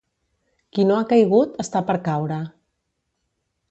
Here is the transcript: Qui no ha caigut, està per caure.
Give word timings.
Qui 0.77 0.85
no 0.87 0.95
ha 1.01 1.05
caigut, 1.13 1.53
està 1.67 1.85
per 1.93 1.99
caure. 2.11 2.43